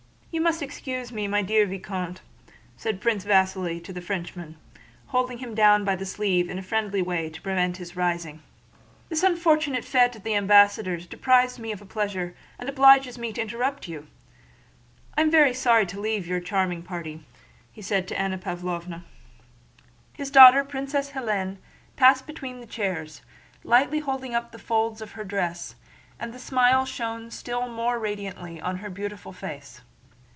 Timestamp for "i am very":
15.17-15.53